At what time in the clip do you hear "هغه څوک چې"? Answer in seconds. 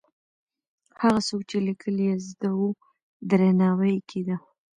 1.01-1.57